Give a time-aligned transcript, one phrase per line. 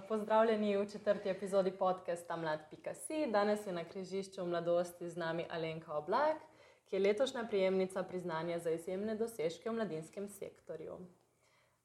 [0.00, 3.26] Pozdravljeni v četrti epizodi podcasta Mlad.si.
[3.32, 6.36] Danes je na križišču mladosti z nami Alenka Oblak,
[6.90, 10.98] ki je letošnja prijemnica priznanja za izjemne dosežke v mladinskem sektorju.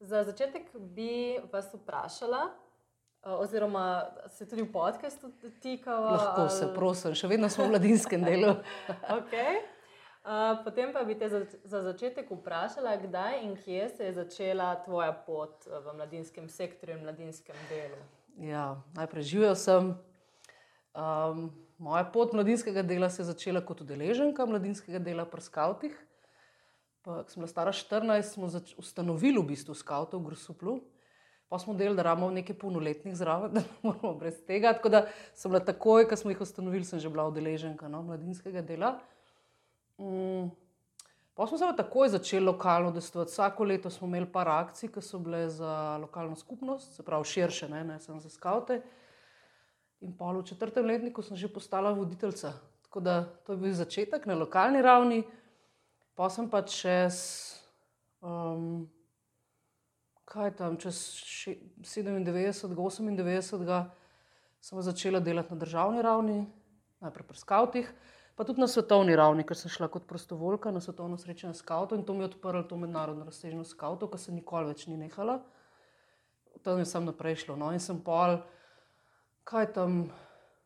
[0.00, 2.50] Za začetek bi vas vprašala,
[3.22, 6.10] oziroma se tudi v podkastu dotikala.
[6.10, 8.56] Lahko se, prosim, še vedno smo v mladinskem delu.
[9.18, 9.62] okay.
[10.64, 15.10] Potem pa bi te za, za začetek vprašala, kdaj in kje se je začela tvoja
[15.12, 17.98] pot v mladinskem sektorju in mladinskem delu.
[18.38, 19.92] Ja, najprej živel sem.
[20.94, 25.96] Um, moja pot mladinskega dela se je začela kot udeleženka mladinskega dela pri Skautih.
[27.02, 28.46] Ko sem bila stara 14, smo
[28.78, 30.78] ustanovili v bistvu Skautov v Grusuplu.
[31.50, 34.70] Pa smo delali, da imamo nekaj polnoletnih zraven, da ne moramo brez tega.
[34.72, 35.00] Tako da
[35.34, 39.00] sem bila takoj, ko smo jih ustanovili, sem že bila udeleženka no, mladinskega dela.
[40.02, 40.50] Mm.
[41.34, 43.30] Pa smo se takoj začeli lokalno udeleževati.
[43.30, 47.68] Vsako leto smo imeli par akcij, ki so bile za lokalno skupnost, se pravi širše,
[47.68, 48.82] ne, ne samo za skavte.
[50.00, 52.52] In pa v četrtem letniku sem že postala voditeljica.
[52.82, 55.22] Tako da to je bil začetek na lokalni ravni,
[56.14, 57.16] pa sem pa čez,
[58.20, 58.90] um,
[60.24, 60.98] kaj tam, čez
[61.80, 63.84] 97, 98,
[64.60, 66.46] sem začela delati na državni ravni,
[67.00, 67.94] najprej pri skavtih
[68.42, 72.02] pa tudi na svetovni ravni, ker sem šla kot prostovoljka na svetovno srečanje skavtov in
[72.02, 75.36] to mi je odprlo to mednarodno razsežnost skavtov, ki se nikoli več ni nehala.
[76.66, 77.54] Tam je sem naprej šla.
[77.60, 78.40] No, in sem pol,
[79.46, 80.00] kaj tam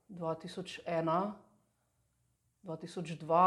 [0.09, 1.13] 2001.
[2.65, 3.45] 2002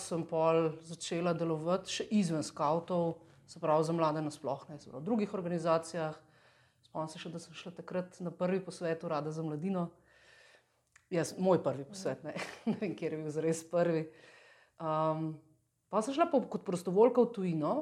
[0.00, 5.30] sem pol začela delovati še izven skavtov, se pravi za mlade nasplošno, ne v drugih
[5.38, 6.18] organizacijah.
[6.82, 9.92] Spomnim se še, da sem šla takrat na prvi posvet Rada za mladino,
[11.10, 12.34] Jaz, moj prvi posvet, ne,
[12.70, 14.04] ne vem, kje je bil zares prvi.
[14.80, 15.32] Um,
[15.90, 17.74] pa sem šla po, kot prostovoljka v tujino,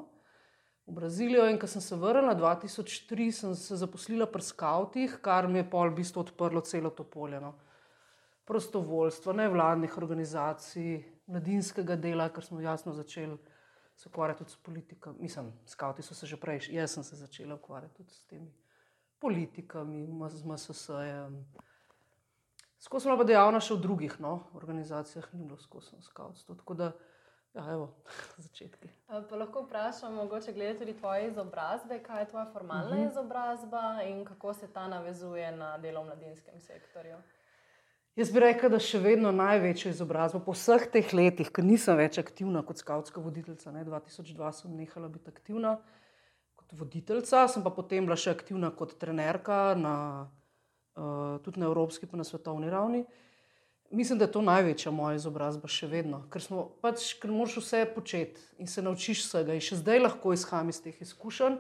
[0.89, 5.61] v Brazilijo, in ko sem se vrnila 2003, sem se zaposlila pri skavtih, kar mi
[5.61, 7.43] je pol v bistvu odprlo celo to polje.
[7.45, 7.53] No.
[8.49, 13.37] Prostovoljstvo, nevladnih organizacij, mladinskega dela, ker smo jasno začeli
[13.99, 15.13] se ukvarjati tudi s politiko.
[15.19, 18.53] Mislim, skavti so se že prej, jaz sem se začela ukvarjati tudi s temi
[19.19, 21.47] politikami, z MSS-jem.
[22.79, 26.55] Skozi smo pa dejavna še v drugih no, organizacijah, ni bilo skozi skavtstvo.
[26.61, 26.93] Tako da,
[27.55, 27.89] ja, evo,
[28.47, 28.91] začetki.
[29.09, 33.03] Pa lahko vprašam, mogoče glede tudi tvoje izobrazbe, kaj je tvoja formalna uh mhm.
[33.03, 33.11] -huh.
[33.11, 37.19] izobrazba in kako se ta navezuje na delo v mladinskem sektorju.
[38.19, 42.19] Jaz bi rekel, da še vedno največjo izobrazbo po vseh teh letih, ker nisem več
[42.19, 43.71] aktivna kot skavtska voditeljica.
[43.71, 45.77] Ne, 2002 sem nehala biti aktivna
[46.57, 49.95] kot voditeljica, sem pa potem bila še aktivna kot trenerka na
[51.45, 53.05] tudi na evropski, pa na svetovni ravni.
[53.91, 56.45] Mislim, da je to največja moja izobrazba še vedno, ker,
[56.85, 59.55] pač, ker moraš vse početi in se naučiš vsega.
[59.57, 61.57] In še zdaj lahko izhajam iz teh izkušenj.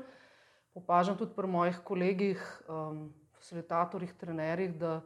[0.76, 3.06] Opažam tudi pri mojih kolegih, um,
[3.38, 4.98] facilitatorjih, trenerjih, da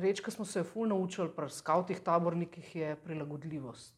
[0.00, 3.92] reč, ki smo se ful naučili pri skavtih tabornikih, je prilagodljivost.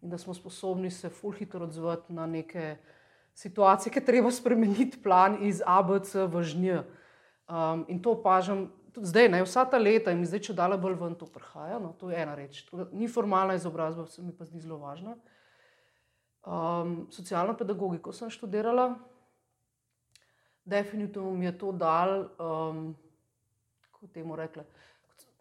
[0.00, 2.78] In da smo sposobni se ful hitro odzvati na neke
[3.34, 6.82] situacije, ki treba spremeniti plan iz ABC v žnjo.
[7.50, 10.96] Um, in to opažam tudi zdaj, ne, vsa ta leta, in zdaj, če dale bolj
[11.00, 11.78] ven to prihaja.
[11.82, 12.62] No, to je ena reč.
[12.92, 15.16] Ni formalna izobrazba, se mi pa zdi zelo važna.
[16.40, 18.94] Um, socialno pedagogiko sem študirala,
[20.64, 22.94] definitivno mi je to dal, um,
[23.90, 24.64] kako temu rekla.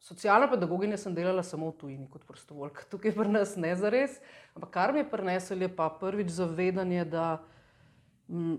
[0.03, 4.17] Socialna pedagoginja sem delala samo v tujini, kot prostovoljka, tukaj pri nas ne za res.
[4.55, 7.39] Ampak kar mi je prineslo, je pa prvič zavedanje, da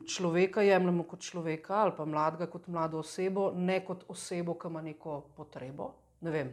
[0.07, 4.83] človeka jemljemo kot človeka ali pa mladega kot mlado osebo, ne kot osebo, ki ima
[4.83, 5.93] neko potrebo.
[6.21, 6.51] Ne vem,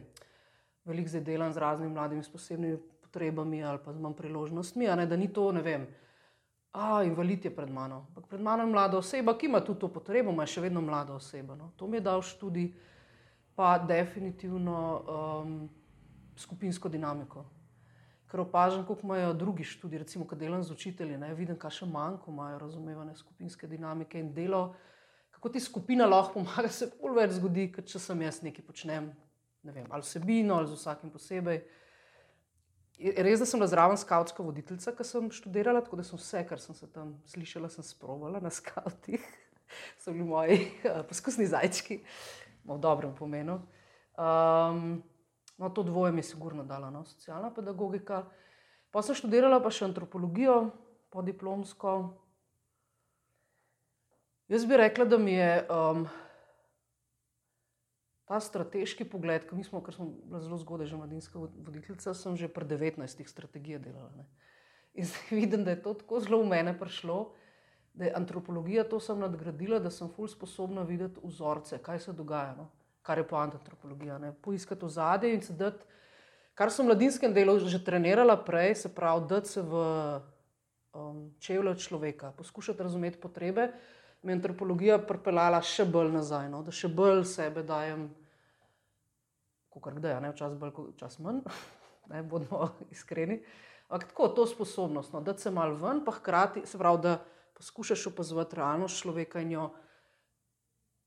[0.84, 5.06] veliko zdaj delam z raznimi mladimi s posebnimi potrebami ali pa z manj priložnostmi, ne,
[5.06, 5.86] da ni to, ne vem.
[6.72, 8.06] A, invalid je pred mano.
[8.08, 11.16] Ampak pred mano je mlada oseba, ki ima tudi to potrebo, ima še vedno mlada
[11.16, 11.56] oseba.
[11.56, 11.72] No.
[11.76, 12.70] To mi je dal študij,
[13.56, 15.68] pa definitivno um,
[16.36, 17.44] skupinsko dinamiko
[18.30, 21.88] ker opažam, kako imajo drugi študiji, recimo, kad delam z učitelji, ne, vidim, kaj še
[21.88, 24.74] manjko imajo razumevanje skupinske dinamike in delo.
[25.30, 29.10] Kako ti skupina lahko pomaga, se pol več zgodi, kot če sem jaz nekaj počnem,
[29.64, 31.62] ne vem, ali vsebino, ali z vsakim posebej.
[32.98, 36.58] Res, da sem bila zraven skautska voditeljica, ki sem študirala, tako da sem vse, kar
[36.58, 39.22] sem se tam slišala, sem sprovala na skautih.
[40.02, 42.00] so bili moji uh, poskusni zajčki,
[42.64, 43.60] v dobrem pomenu.
[44.18, 44.98] Um,
[45.58, 48.24] No, to dvoje mi je sigurno dala, no, socialna pedagogika.
[48.94, 50.70] Pa sem študirala pa še antropologijo,
[51.10, 52.14] po diplomsko.
[54.48, 56.06] Jaz bi rekla, da mi je um,
[58.28, 62.64] ta strateški pogled, ki smo, smo bili zelo zgodaj, že mladinska voditeljica, sem že pri
[62.64, 64.12] 19 strategijah delala.
[64.16, 64.28] Ne.
[64.94, 67.34] In zdaj vidim, da je to tako zelo v mene prišlo,
[67.92, 72.54] da je antropologija to sem nadgradila, da sem fully sposobna videti vzorce, kaj se dogaja,
[72.56, 72.70] no?
[73.08, 74.18] Kar je poanta antropologija.
[74.20, 74.34] Ne?
[74.44, 75.84] Poiskati ozadje in se dati,
[76.54, 79.80] kar sem v mladinskem delu že trenirala prej, se pravi, da se v
[80.92, 83.70] um, čevlje človeka, poskušati razumeti potrebe.
[84.22, 86.60] Me je antropologija pripeljala še bolj nazaj, no?
[86.66, 88.10] da še bolj sebe dajem,
[89.72, 91.40] kot kdaj, ne včasih bolj, včasih manj,
[92.12, 93.40] ne bodimo iskreni.
[93.88, 95.24] Ampak tako, to sposobnost, no?
[95.24, 97.18] da se mal ven, pa hkrati se pravi, da
[97.56, 99.70] poskušaš opazovati realnost človeka in jo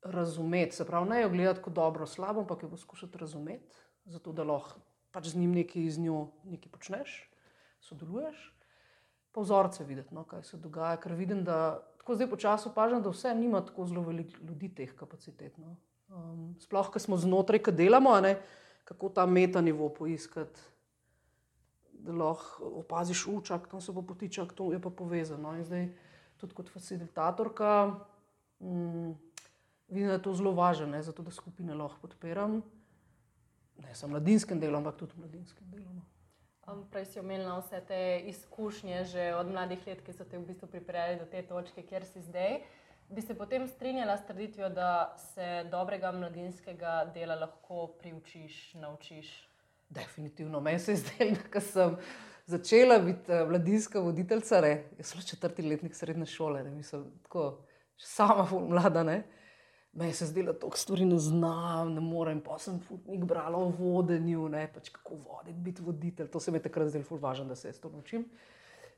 [0.04, 0.76] razumeti.
[0.76, 3.76] Se pravi, ne jo gledati kot dobro, slabo, ampak jo poskušati razumeti,
[4.06, 4.80] zato da lahko
[5.12, 7.16] pač z njim nekaj iz njo nekaj počneš,
[7.84, 8.48] sodeluješ.
[9.32, 13.12] Pa vzorce videti, no, kaj se dogaja, ker vidim, da tako zdaj počasi opažam, da
[13.12, 15.58] vse nima tako zelo veliko ljudi teh kapacitet.
[15.58, 15.76] No.
[16.12, 18.36] Um, sploh, ker smo znotraj, ki delamo, ne,
[18.84, 20.72] kako ta metanivo poiskati
[22.04, 25.54] da lahko opaziš učak, tam se pa potičak, to je pa povezano.
[25.58, 25.90] In zdaj
[26.38, 27.94] tudi kot facilitatorka
[28.60, 29.12] mm,
[29.92, 32.62] vidim, da je to zelo važno, zato da skupine lahko podpiram.
[33.78, 36.02] Ne samo mladinskim delom, ampak tudi mladinskim delom.
[36.68, 40.46] Um, prej si omenila vse te izkušnje že od mladih let, ki so te v
[40.46, 42.62] bistvu pripeljali do te točke, kjer si zdaj.
[43.12, 49.34] Bi se potem strinjala s trditvijo, da se dobrega mladinskega dela lahko priučiš, naučiš?
[49.90, 50.60] Definitivno.
[50.60, 51.98] Meni se je zdelo, da sem
[52.46, 54.72] začela biti uh, mladinska voditeljica, ne?
[54.98, 57.66] jaz sem četrti letnik srednje šole, ne mislim, tako
[57.98, 59.04] sama, mlada.
[59.04, 59.24] Ne?
[59.24, 59.41] Meni
[60.00, 62.42] se je zdelo, da to stvari ne znam, ne morem.
[62.42, 64.68] Pa sem nekaj brala o vodenju, ne?
[64.74, 66.28] pač kako voditi, biti voditelj.
[66.32, 68.26] To se mi je takrat zdelo važno, da se jaz to naučim.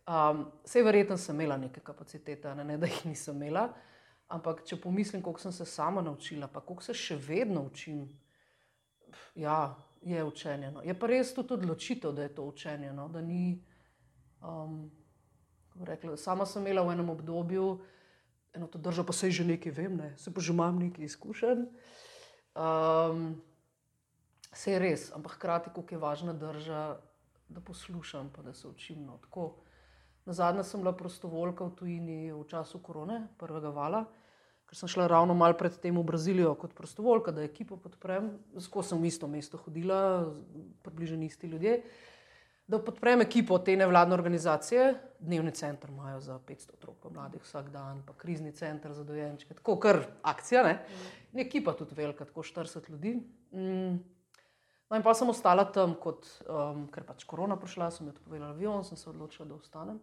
[0.08, 2.64] Um, Sej verjetno sem imela neke kapacitete, ne?
[2.64, 3.70] ne da jih nisem imela.
[4.28, 8.06] Ampak če pomislim, koliko sem se sama naučila, pa koliko se še vedno učim.
[9.36, 10.72] Ja, je učenje.
[10.72, 10.82] No.
[10.82, 12.94] Je pa res tudi odločitev, da je to učenje.
[12.94, 13.08] No.
[13.10, 13.64] Da ni,
[14.42, 14.92] um,
[15.82, 17.68] rekla, sama sem imela v enem obdobju
[18.54, 20.14] eno to državo, pa se že nekaj vem, ne.
[20.18, 21.66] se pa že imam nekaj izkušenj.
[22.54, 23.42] Um,
[24.54, 26.98] se je res, ampak hkrati, kako je važna drža,
[27.50, 29.06] da poslušam, pa da se učim.
[29.06, 29.20] No.
[30.26, 34.06] Na zadnje sem bila prostovoljka v tujini v času korone, prvega vala
[34.74, 38.32] ker sem šla ravno malo pred tem v Brazilijo kot prostovoljka, da ekipo podprem.
[38.58, 40.26] Skozi sem v isto mesto hodila,
[40.82, 41.76] približno isti ljudje.
[42.68, 47.70] Da podprem ekipo te nevladne organizacije, dnevni center imajo za 500 otrok, pa mladih vsak
[47.70, 50.64] dan, pa krizni center za dojenčke, tako kar akcija.
[50.64, 50.78] Ne?
[51.34, 53.18] In ekipa tudi velika, tako 40 ljudi.
[53.52, 54.00] Mm.
[54.90, 58.54] No, in pa sem ostala tam, kot, um, ker pač korona prišla, sem jo odpovedala
[58.54, 60.00] avion, sem se odločila, da ostanem.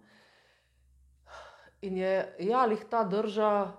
[1.86, 2.14] In je,
[2.44, 3.70] ja, lih ta država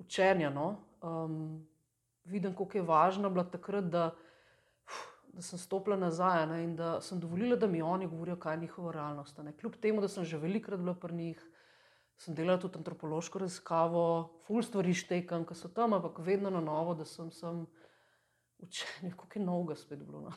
[0.00, 0.48] učenja.
[0.50, 0.76] No?
[1.02, 1.66] Um,
[2.24, 4.12] vidim, kako je važno bilo takrat, da,
[5.32, 6.62] da sem stopila nazaj ne?
[6.64, 9.38] in da sem dovolila, da mi oni govorijo, kaj je njihova realnost.
[9.38, 9.56] Ne?
[9.56, 11.42] Kljub temu, da sem že velikrat bila pri njih,
[12.16, 14.04] sem delala tudi antropološko raziskavo,
[14.46, 17.66] ful stvari štekam, ki so tam, ampak vedno na novo, da sem sem
[18.58, 20.20] učenja, kako je novega spet bilo.
[20.20, 20.32] No?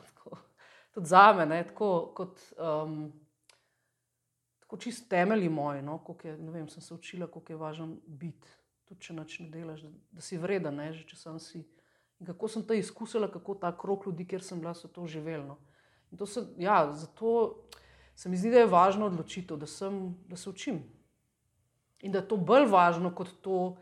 [0.94, 1.62] Tudi za me, ne?
[1.68, 2.42] tako kot.
[2.58, 3.12] Um,
[4.66, 8.48] Tako čist temelji moji, no, je, ne vem, sem se učila, kako je važno biti
[8.86, 11.64] tudi če noč ne delaš, da, da si vreden, ne, že če sem si.
[12.20, 15.44] In kako sem to izkusila, kako ta krok ljudi, kjer sem bila, so to živeli.
[15.44, 15.58] No.
[16.26, 17.62] Se, ja, zato
[18.14, 20.80] se mi zdi, da je važno odločitev, da, sem, da se učim.
[22.00, 23.76] In da je to bolj važno kot to,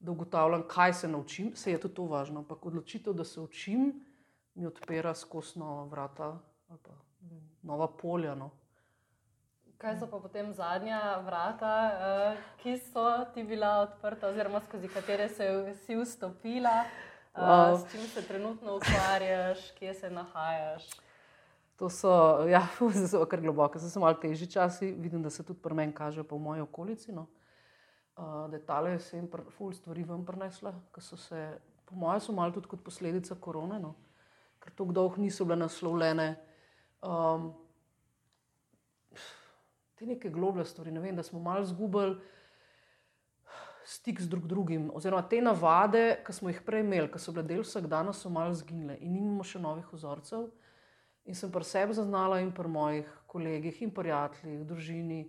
[0.00, 2.40] da ugotavljam, kaj se naučim, se je tudi to važno.
[2.40, 3.92] Ampak odločitev, da se učim,
[4.54, 6.92] mi odpira skosno vrata ali pa
[7.62, 8.34] nova polja.
[8.34, 8.50] No.
[9.80, 13.04] Kaj so pa potem zadnja vrata, uh, ki so
[13.34, 16.84] ti bila odprta, oziroma skozi katere se si vstopila,
[17.34, 17.78] uh, wow.
[17.78, 20.90] s čim se trenutno ukvarjaš, kje se nahajaš?
[21.76, 22.66] To so, ja,
[23.10, 26.22] zelo kar globoko, zdaj so malo težji časi, vidim, da se tudi pri meni kaže,
[26.22, 27.12] pa v moji okolici.
[27.12, 27.26] No.
[28.16, 31.58] Uh, Detale se jim ful stvari vam prinesla, ki so se,
[31.88, 33.94] po mojem, so malo tudi kot posledica korone, no.
[34.60, 36.34] ker tako dolgo niso bile naslovljene.
[37.00, 37.54] Um,
[40.00, 40.92] te neke globlje stvari.
[40.92, 42.16] Ne vem, da smo malo izgubili
[43.90, 47.42] stik z drug drugim, oziroma te navade, ki smo jih prej imeli, ki so bile
[47.48, 50.46] del vsakdana, so malo zginile in imamo še novih vzorcev.
[51.26, 55.20] In sem pri sebi zaznala in pri mojih kolegih in prijateljih, družini,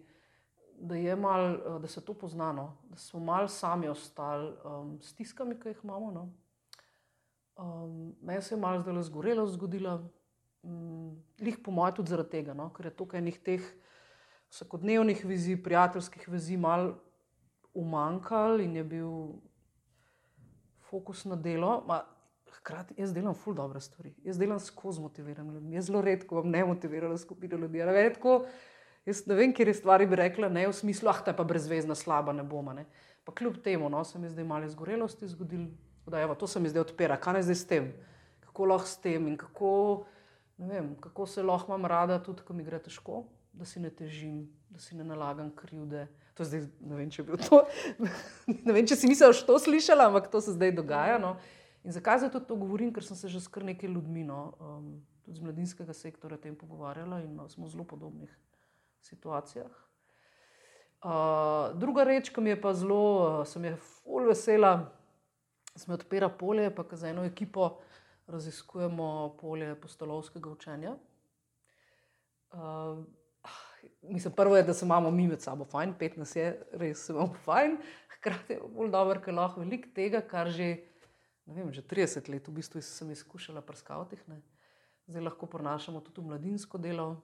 [0.77, 5.73] da, mal, da se to poznano, da smo malo sami ostali um, s stiskami, ki
[5.73, 6.13] jih imamo.
[6.13, 6.29] No.
[7.57, 9.99] Um, Meni se je malo zdaj zgorelo, zgodilo,
[10.63, 13.71] um, lih po mojem tudi zaradi tega, no, ker je tukaj nekaj teh
[14.51, 16.99] vsakodnevnih vizij, prijateljskih vizij, malo
[17.73, 19.11] umankal in je bil
[20.89, 21.83] fokus na delo.
[21.87, 22.01] Ma,
[22.51, 25.75] hkrati jaz delam ful dobre stvari, jaz delam skozi motivirane ljudi.
[25.75, 27.79] Jaz zelo redko vam ne motiviram skupino ljudi.
[29.05, 31.43] Jaz ne vem, kje je stvari bi rekla, ne v smislu, ah, ta je pa
[31.43, 32.73] brezvezna, slaba, ne bomo.
[32.73, 32.85] Ne.
[33.25, 35.71] Pa kljub temu, no, se mi zdaj malo izgorelosti zgodil,
[36.05, 37.87] da evo, to se mi zdaj odpira, kaj naj zdaj s tem,
[38.45, 39.71] kako lahko s tem in kako,
[40.57, 43.23] vem, kako se lahko imam rada, tudi ko mi gre težko,
[43.53, 46.05] da si ne težim, da si ne nalagam krivde.
[46.39, 47.63] To zdaj, ne vem, če, to,
[48.67, 51.19] ne vem, če si mislil, da si to slišala, ampak to se zdaj dogaja.
[51.19, 51.35] No.
[51.83, 52.93] In zakaj zdaj to govorim?
[52.95, 54.89] Ker sem se že s kar nekaj ljudmi, no, um,
[55.25, 58.31] tudi z mladinskega sektora, o tem pogovarjala in no, smo v zelo podobnih
[59.03, 59.71] situacijah.
[61.01, 63.03] Uh, druga reč, ki mi je pa zelo,
[63.41, 64.91] uh, sem je full vesela,
[65.75, 67.81] smo odpira polje, pa za eno ekipo
[68.29, 70.93] raziskujemo polje postolovskega učenja.
[72.51, 73.01] Uh,
[74.01, 77.13] mislim, prvo je, da se imamo mi med sabo fajn, pet nas je, res se
[77.13, 77.77] imamo fajn,
[78.15, 80.75] hkrati je bolj dobro, ker lahko veliko tega, kar že,
[81.45, 84.41] vem, že 30 let v bistvu sem izkušala pri skavtih, ne.
[85.07, 87.15] zdaj lahko prenašamo tudi v mladinsko delo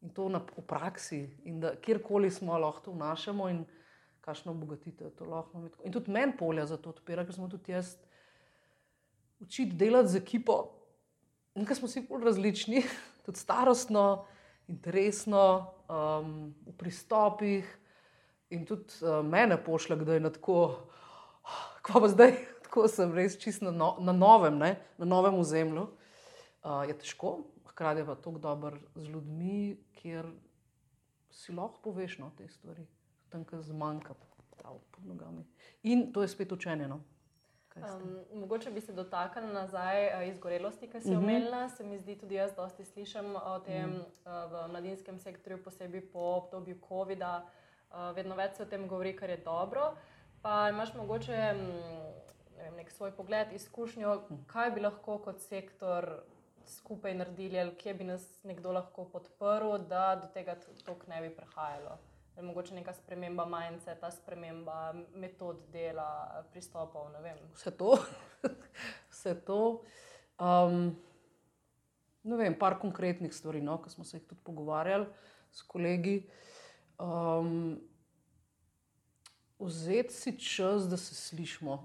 [0.00, 3.64] in to na, v praksi, in da kjerkoli smo, lahko to vnašamo in
[4.24, 5.84] kakšno obogatitev to lahko imamo.
[5.84, 7.96] In tudi meni polja za to odpira, ker smo tudi jaz
[9.40, 10.56] učiti delati z ekipo,
[11.54, 12.84] in ker smo vsi bolj različni,
[13.26, 14.24] tudi starostno,
[14.70, 17.66] interesno, um, v pristopih.
[18.50, 20.58] In tudi uh, mene pošlje, da je tako,
[21.82, 22.34] kako pa zdaj,
[22.66, 24.76] tako sem res čisto na, no, na novem, ne?
[24.98, 25.88] na novem ozemlju.
[26.60, 27.38] Uh, je težko,
[27.72, 30.26] hkrati pa tako dobro z ljudmi, kjer
[31.30, 32.84] si lahko poveš no, te stvari,
[33.30, 35.46] tam, kjer zmanjka pod nogami.
[35.82, 36.88] In to je spet učenje.
[36.88, 37.00] No.
[37.76, 41.20] Um, mogoče bi se dotaknili nazaj uh, izgorelosti, ki si uh mhm.
[41.20, 41.24] -huh.
[41.24, 41.68] omenila.
[41.68, 44.46] Se mi zdi tudi jaz, dosti slišim o tem uh -huh.
[44.46, 47.42] uh, v mladinskem sektorju, posebej po obdobju COVID-a.
[47.90, 49.96] Uh, vedno več se o tem govori, kar je dobro.
[50.42, 51.36] Pa imaš mogoče
[52.60, 56.22] ne vem, nek svoj pogled, izkušnjo, kaj bi lahko kot sektor
[56.66, 61.30] skupaj naredili, ali kje bi nas nekdo lahko podprl, da do tega tok ne bi
[61.36, 61.98] prihajalo.
[62.36, 67.12] Je mogoče neka sprememba majhne, ta sprememba metod dela, pristopov.
[67.54, 67.98] Vse to.
[69.12, 69.82] Vse to.
[70.40, 70.96] Um,
[72.22, 75.06] ne vem, par konkretnih stvari, no, ki smo se jih tudi pogovarjali
[75.52, 76.22] s kolegi.
[77.00, 77.80] Um,
[79.58, 81.76] vzeti si čas, da se slišimo.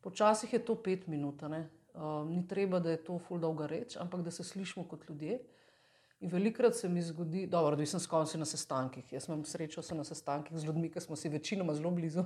[0.00, 4.22] Počasih je to pet minut, um, ni treba, da je to full dolga reč, ampak
[4.22, 5.38] da se slišimo kot ljudje.
[6.20, 9.12] In velikrat se mi zgodi, da odvisno s kom si na sestankih.
[9.12, 12.24] Jaz imam srečo, sem na sestankih z ljudmi, ki smo si večinoma zelo blizu.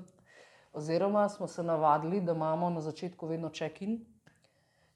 [0.73, 3.99] Oziroma smo se navadili, da imamo na začetku vedno check-in.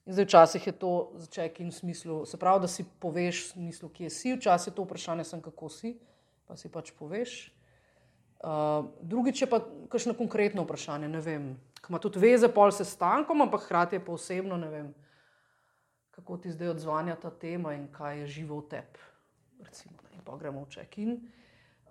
[0.06, 3.88] In zdaj včasih je to check-in v smislu, se pravi, da si poveš, v smislu,
[3.88, 5.94] kje si, včasih je to vprašanje, sem, kako si,
[6.46, 7.52] pa si pač poveš.
[8.42, 11.44] Uh, drugič je pa kakšno konkretno vprašanje, ne vem,
[11.78, 14.88] ki ima tudi veze pol sestankom, ampak hkrati je pa osebno, ne vem,
[16.12, 19.07] kako ti zdaj odzvanja ta tema in kaj je živo v tebi.
[20.12, 21.16] In pa gremo v check-in.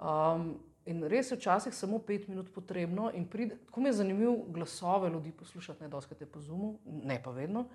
[0.01, 4.37] Um, in res je včasih samo pet minut potrebno, in pride, tako mi je zanimivo
[4.47, 7.65] glasove ljudi poslušati, ne doskate po zumu, ne pa vedno.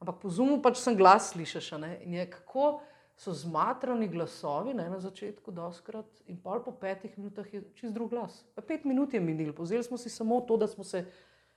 [0.00, 1.72] Ampak po zumu pač sem glas slišiš.
[2.04, 2.80] In je kako
[3.16, 8.10] so zmatrani glasovi ne, na začetku, doskrat, in pol po petih minutah je čist drug
[8.12, 8.42] glas.
[8.54, 11.06] Pa pet minut je minil, pozeli smo si samo to, da smo se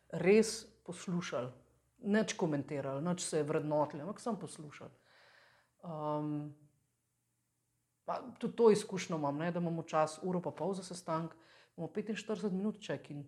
[0.09, 1.51] res poslušali,
[2.01, 4.89] neč komentirali, neč se vrednotili, ampak sem poslušal.
[5.83, 6.55] Um,
[8.39, 11.35] tudi to izkušnjo imam, ne, da imamo čas, uro pa pol za sestanek,
[11.77, 13.23] imamo 45 minut čekin.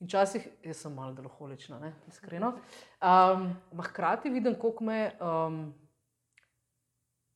[0.00, 2.54] In včasih sem malo deloholična, ne, iskreno.
[3.00, 3.52] Um,
[3.84, 5.74] hkrati vidim, koliko me, um,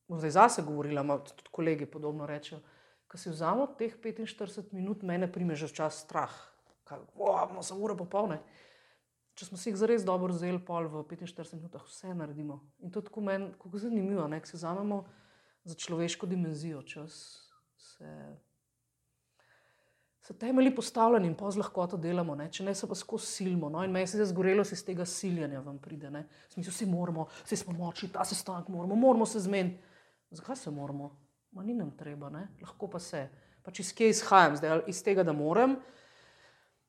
[0.09, 2.61] zdaj zase govorila, tudi kolegi podobno rečejo,
[3.07, 6.33] ko si vzamemo teh 45 minut, mene prime že čas strah,
[6.83, 8.41] kaj bomo za uro popolne.
[9.35, 12.61] Če smo si jih zares dobro vzeli, pol v 45 minutah, vse naredimo.
[12.79, 15.03] In to je tako meni, kako zanimivo, da se vzamemo
[15.67, 17.17] za človeško dimenzijo, čas
[17.75, 18.11] se,
[20.21, 22.47] se temelji postavljeni in pa z lahkoto delamo, ne?
[22.51, 23.69] če ne se pa skozi silimo.
[23.69, 23.83] No?
[23.83, 26.13] In meni se je zgorelo, se iz tega siljanja vam pride.
[26.53, 29.83] Smisel, vsi moramo, vsi smo moči, ta sestanek moramo, moramo se zmeniti.
[30.31, 31.11] Zakaj se moramo?
[31.51, 32.47] Ma ni nam treba, ne?
[32.61, 33.27] lahko pa se.
[33.67, 35.75] Pač iz kje izhajam zdaj, iz tega, da moram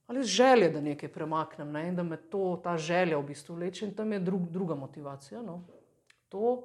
[0.07, 1.89] ali z želje, da nekaj premaknem ne?
[1.89, 5.43] in da me to, ta želja v bistvu vleče in tam je drug, druga motivacija.
[5.43, 5.65] No?
[6.29, 6.63] To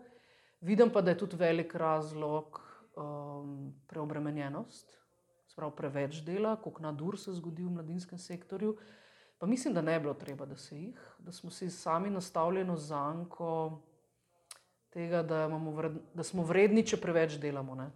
[0.62, 2.62] vidim pa, da je tudi velik razlog
[2.96, 4.98] um, preobremenjenost,
[5.48, 8.78] spravo preveč dela, koliko nadur se zgodi v mladinskem sektorju.
[9.38, 12.78] Pa mislim, da ne bi bilo treba, da se jih, da smo si sami nastavljeno
[12.78, 13.82] zanko
[14.90, 17.90] tega, da, vred, da smo vredni, če preveč delamo.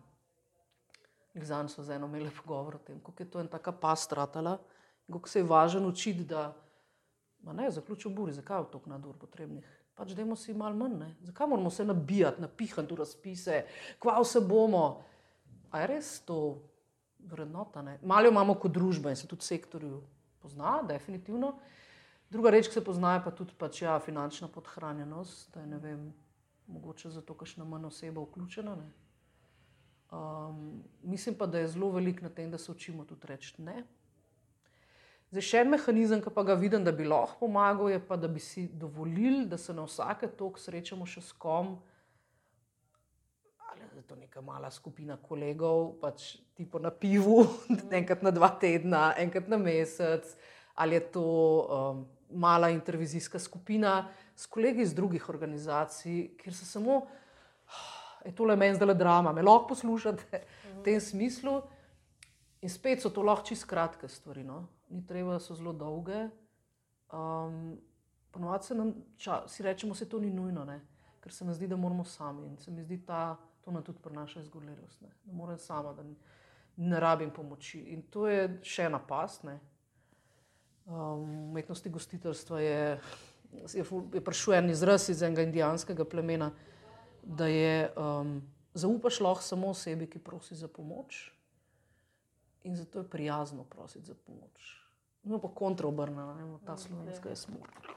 [1.35, 4.57] Zanj so z eno imeli pogovor o tem, kako je to en taka pastratala
[5.11, 6.53] kako se je važno učiti, da
[7.53, 9.81] ne zaključil buri, zakaj je toliko nadur potrebnih.
[9.95, 11.15] Pač dajmo si malo manj, ne?
[11.23, 13.65] zakaj moramo se nabijati, napihati v razpise,
[13.99, 15.03] kva vse bomo.
[15.71, 16.61] a je res to
[17.19, 17.81] vrednota.
[17.81, 17.99] Ne?
[18.03, 20.01] Malo jo imamo kot družba in se tudi sektorju
[20.39, 21.55] pozna, definitivno.
[22.29, 25.79] Druga reč, ki se pozna, je pa tudi pač, ja, finančna podhranjenost, da je ne
[25.79, 26.05] vem,
[26.67, 28.75] mogoče zato, ker še manj oseba vključena.
[28.75, 28.87] Ne?
[30.15, 33.83] Um, mislim pa, da je zelo velik na tem, da se učimo tudi reči ne.
[35.35, 38.29] Zdaj, še en mehanizem, ki pa ga vidim, da bi lahko pomagal, je pa, da
[38.31, 41.73] bi si dovolili, da se na vsake tok srečamo še s kom.
[43.67, 47.41] Ali je to neka mala skupina kolegov, pač tipo na pivu,
[47.99, 50.31] enkrat na dva tedna, enkrat na mesec,
[50.79, 51.99] ali je to um,
[52.31, 54.05] mala intervizijska skupina
[54.39, 57.01] s kolegi iz drugih organizacij, kjer se samo
[58.25, 60.41] je tole meni zdaj le drama, me lahko poslušate
[60.77, 61.59] v tem smislu.
[62.65, 64.63] In spet so to lahko čisto kratke stvari, no?
[64.95, 66.27] Ni treba, so zelo dolge.
[67.13, 67.77] Um,
[68.31, 70.81] Ponovadi se nam ča, si rečemo, da to ni nujno, ne?
[71.23, 72.47] ker se nam zdi, da moramo sami.
[72.47, 75.09] In se mi zdi, da to nam tudi prenaša izgorelost, ne?
[75.23, 76.03] da moram sama, da
[76.77, 77.79] ne rabim pomoči.
[77.79, 79.47] In to je še ena past.
[80.85, 82.99] Um, umetnosti gostiteljstva je,
[83.73, 86.51] je, je prišel en izraz iz enega indijanskega plemena
[87.25, 88.41] da je um,
[88.73, 91.31] zaupaš lahko samo osebi, ki prosi za pomoč,
[92.63, 94.84] in zato je prijazno prositi za pomoč.
[95.25, 97.87] No, pa kontrobrnjeno, ta slovenska je smrt.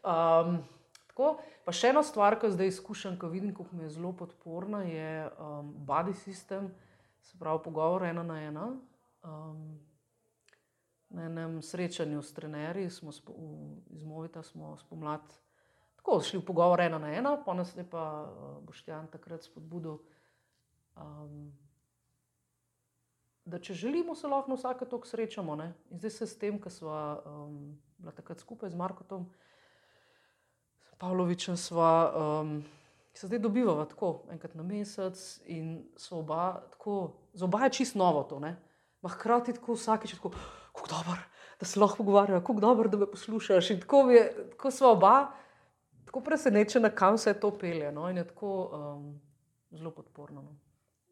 [0.00, 0.62] Um,
[1.10, 4.82] tako, pa še ena stvar, ki zdaj izkušam, ko vidim, kako mi je zelo podporna,
[4.88, 6.70] je um, body system,
[7.20, 8.70] se pravi pogovor ena na ena.
[9.24, 9.76] Um,
[11.08, 15.36] na enem srečanju s trenerji smo spo, v, iz Movita smo spomladi
[16.08, 19.98] tako šli v pogovor ena na ena, pa nas je pa uh, Boštjan takrat spodbudil,
[20.96, 21.52] um,
[23.48, 25.56] da če želimo, se lahko vsake tok srečamo.
[25.56, 25.72] Ne?
[25.90, 27.60] In zdaj se s tem, ki smo um,
[27.98, 29.28] bili takrat skupaj z Markotom,
[30.98, 31.90] Pavlovičem, sva,
[32.42, 32.56] um,
[33.14, 37.94] se zdaj dobivamo tako enkrat na mesec in so oba tako, za oba je čist
[37.94, 38.40] novo to.
[38.42, 38.56] Ne?
[39.02, 40.32] Ma hkrati tako vsakeč tako,
[40.72, 41.22] kako dobro.
[41.60, 43.70] Da se lahko pogovarjajo, kako dobro, da me poslušaš.
[43.70, 45.30] In tako, je, tako smo oba,
[46.04, 47.92] tako presenečena, kam se to pelje.
[47.92, 48.10] No?
[48.10, 49.20] In je tako um,
[49.70, 50.42] zelo podporno.
[50.42, 50.67] No?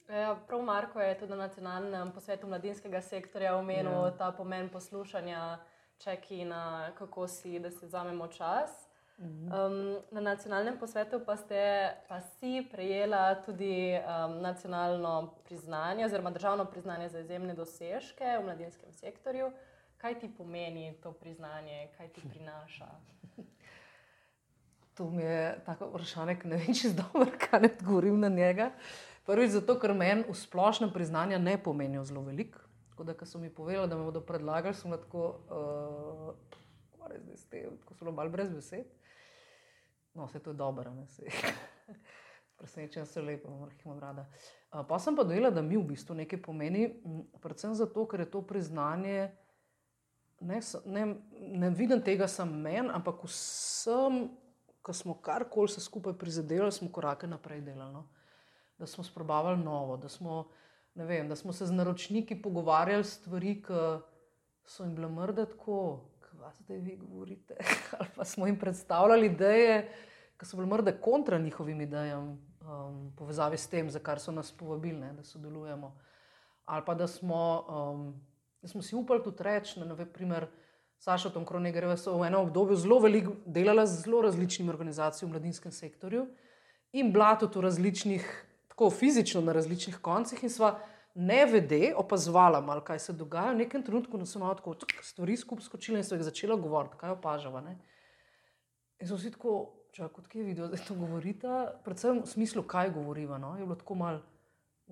[0.08, 4.10] Ja, prav Marko je tudi na nacionalnem posvetu mladinskega sektorja omenil ja.
[4.18, 5.58] ta pomen poslušanja,
[5.98, 8.70] čekina, kako si, da si vzamemo čas.
[9.18, 9.52] Mhm.
[9.52, 16.64] Um, na nacionalnem posvetu pa ste pa si prejela tudi um, nacionalno priznanje, oziroma državno
[16.64, 19.50] priznanje za izjemne dosežke v mladinskem sektorju.
[19.96, 22.86] Kaj ti pomeni to priznanje, kaj ti prinaša?
[24.96, 28.70] To mi je tako vprašanje, ne vem, če je dobro, kaj ne odgovorim na njega.
[29.26, 32.62] Prvič, zato ker meni v splošnem priznanju ne pomenijo zelo veliko.
[32.90, 37.64] Tako da, ko so mi povedali, da me bodo predlagali, sem lahko, uh, zdaj ste,
[37.98, 38.86] zelo malo brez besed.
[40.14, 41.26] No, vse to je dobro, ne se.
[42.56, 44.28] Presenečen sem lepo, morda jih rada.
[44.72, 46.88] Uh, pa sem pa dojela, da mi v bistvu nekaj pomeni,
[47.42, 49.28] predvsem zato, ker je to priznanje.
[50.40, 51.04] Ne, ne,
[51.36, 54.28] ne vidim tega samo meni, ampak vsem
[54.86, 57.92] ko smo karkoli se skupaj prizadevali, smo korake naprej delali.
[57.92, 58.04] No?
[58.78, 60.48] Da smo sprobavali novo, da smo,
[60.94, 63.80] vem, da smo se z naročniki pogovarjali stvari, ki
[64.66, 65.78] so jim bile mrde tako,
[66.20, 67.56] kot zdaj vi govorite.
[67.98, 69.88] Ali pa smo jim predstavljali ideje,
[70.36, 72.28] ki so bile mrde kontra njihovim idejam,
[72.60, 75.96] um, povezavi s tem, za kar so nas povabili, ne, da sodelujemo.
[76.64, 78.20] Ali pa da smo, um,
[78.62, 80.46] da smo si upali tudi reči, na primer.
[80.98, 85.34] Saša Tom Kronegreva so v enem obdobju zelo veliko delala z zelo različnimi organizacijami v
[85.34, 86.26] mladinskem sektorju
[86.92, 88.24] in bila tudi v različnih,
[88.76, 90.74] tako fizično na različnih koncih in sva
[91.14, 93.54] ne vede opazovala malo, kaj se dogaja.
[93.54, 97.14] V nekem trenutku smo malo tako stvari skupaj skočili in so jih začela govoriti, kaj
[97.16, 97.60] opažava.
[97.64, 97.78] Ne?
[99.00, 102.92] In so vsi tako, čakaj, kot kje vidijo, da to govorita, predvsem v smislu, kaj
[102.92, 103.38] govoriva.
[103.38, 103.54] No?
[103.56, 104.20] Je bilo tako malo,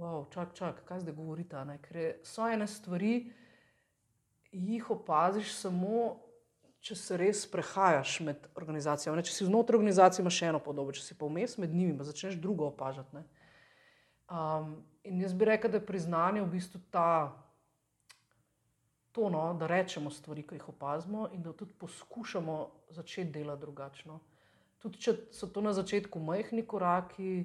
[0.00, 1.76] wow, čak, čak, kaj zdaj govorita, ne?
[1.84, 3.32] ker so ene stvari,
[4.52, 6.22] jih opaziš samo,
[6.80, 9.20] če se res prehajaš med organizacijami.
[9.20, 12.08] Ne, če si znotraj organizacije, imaš eno podobo, če si pa vmes med njimi, pa
[12.08, 13.28] začneš drugo opažati.
[14.30, 17.32] Um, in jaz bi rekel, da je priznanje v bistvu ta.
[19.12, 22.54] To, no, da rečemo stvari, ki jih opazimo, in da tudi poskušamo
[22.90, 24.18] začeti delati drugačno.
[24.82, 27.44] Tudi če so to na začetku majhni koraki,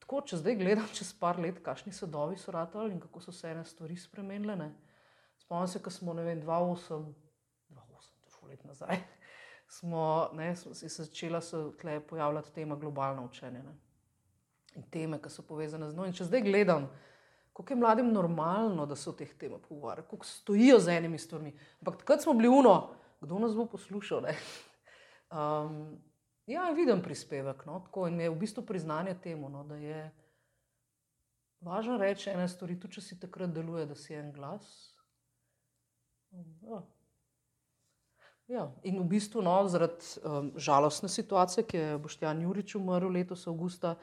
[0.00, 3.50] tako če zdaj gledam čez par let, kakšni sadovi so ratali in kako so se
[3.50, 4.70] ene stvari spremenile.
[5.38, 7.04] Spomnim se, ko smo, ne vem, 2-8,
[7.76, 9.04] 2-8, let nazaj,
[9.76, 11.62] smo ne, se začela se
[12.08, 13.62] pojavljati tema globalno učenje.
[13.62, 13.89] Ne.
[14.78, 16.06] In teme, ki so povezane z njo.
[16.06, 16.88] In če zdaj gledam,
[17.56, 21.54] kako je mladim normalno, da se o teh temah pogovarjajo, kako stojijo z enimi stvarmi.
[21.80, 24.30] Ampak takrat smo bili uno, kdo nas bo poslušal.
[25.30, 26.00] Um,
[26.50, 27.60] ja, vidim prispevek.
[27.66, 30.00] No, tako, in je v bistvu priznanje temu, no, da je
[31.60, 34.64] Važno reči ena stvar, tudi če si takrat deluje, da si en glas.
[36.64, 36.80] Ja.
[38.48, 38.62] Ja.
[38.88, 43.98] In v bistvu, no, zaradi um, žalostne situacije, ki je Boštjan Jurič umrl letos avgusta,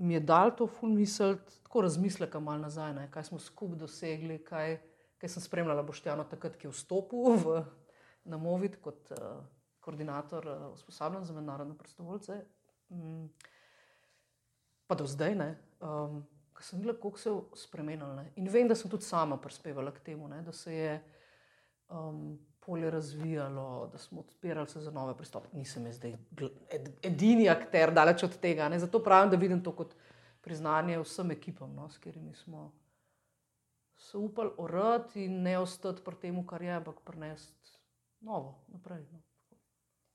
[0.00, 4.38] mi je dal to ful misel, tako razmisleka mal nazaj, ne, kaj smo skupaj dosegli,
[4.44, 4.78] kaj,
[5.20, 7.60] kaj sem spremljala Boštjano takrat, ki je vstopil v,
[8.24, 9.42] na Movit kot uh,
[9.84, 12.40] koordinator uh, usposabljanj za mednarodne prostovoljce.
[12.90, 13.26] Mm.
[14.86, 15.54] Pa do zdaj, ne.
[15.80, 16.22] Um,
[16.60, 18.24] Ko sem videla, kako se je spremenilo.
[18.36, 20.96] In vem, da sem tudi sama prispevala k temu, ne, da se je
[21.88, 22.34] um,
[22.70, 25.48] polje razvijalo, da smo odpirali se za nove pristope.
[25.52, 26.12] Nisem jaz zdaj
[26.70, 28.68] ed, edini akter, daleč od tega.
[28.68, 28.78] Ne.
[28.78, 29.94] Zato pravim, da vidim to kot
[30.40, 32.70] priznanje vsem ekipam, no, s katerimi smo
[33.98, 37.74] se upali orati in ne ostati pri tem, kar je, ampak prenesti
[38.20, 39.02] novo naprej.
[39.12, 39.18] No.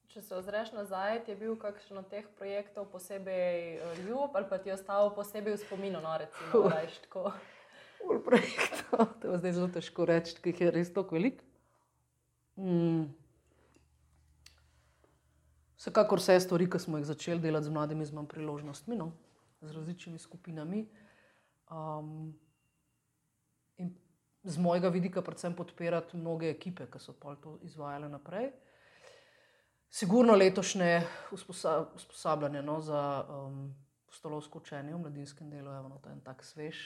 [0.08, 4.72] Če se ozreš nazaj, je bil kakšen od teh projektov posebej ljub ali pa ti
[4.72, 7.34] je ostal posebej v spominu, no, recimo, da je tako.
[8.06, 11.45] Ul projektov, to je zdaj zelo težko reči, ker jih je res tako veliko.
[12.58, 13.06] Mm.
[15.76, 19.12] Vsekakor vse stvari, ki smo jih začeli delati z mladimi, z manj priložnostmi, no,
[19.62, 20.86] z različnimi skupinami.
[21.70, 22.34] Um,
[23.78, 23.92] in
[24.44, 28.52] z mojega vidika, predvsem podpirati mnoge ekipe, ki so to izvajale naprej.
[29.90, 33.76] Sigurno letošnje usposabljanje no, za um,
[34.12, 36.82] stolovsko učenje v mladinskem delu je no, en tak svež.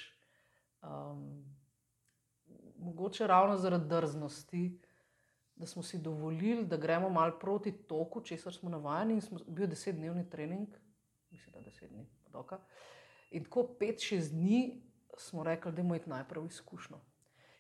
[0.84, 1.46] Um,
[2.78, 4.80] mogoče ravno zaradi drznosti,
[5.60, 9.22] da smo si dovolili, da gremo malo proti toku, česar smo navajeni.
[9.48, 10.68] Bil je desetdnevni trening,
[11.32, 12.60] mislim, da deset dni, podoka.
[13.32, 14.82] In tako pet, šest dni
[15.18, 17.00] smo rekli, da je moj najprej izkušnjo.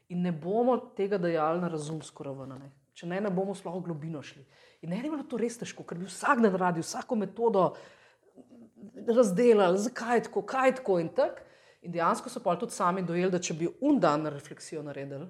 [0.09, 4.21] In ne bomo tega dajali na razumsko raven, če ne, ne bomo sploh v globino
[4.23, 4.45] šli.
[4.81, 7.65] In ne je bilo to res težko, ker bi vsak dan radil, vsako metodo
[9.07, 11.45] razdelali, zakaj je tako, kaj je tako in tako.
[11.81, 15.27] In dejansko so pa tudi sami dojeli, da če bi un dan refleksijo naredili,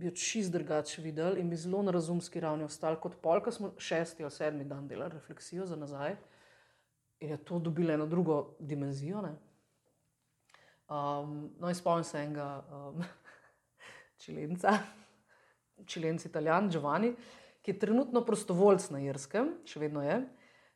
[0.00, 3.52] bi jo čist drugače videli in bi zelo na razumski ravni ostali kot pol, ko
[3.52, 6.16] smo šesti ali sedmi dan delali refleksijo za nazaj.
[7.20, 9.20] In je to dobilo eno drugo dimenzijo.
[10.88, 13.04] Um, no, in spomnim se enega um,
[14.22, 14.78] čilenca,
[15.86, 17.12] čilenc italijan, Giovanni,
[17.62, 20.16] ki je trenutno prostovoljc na Irskem, še vedno je,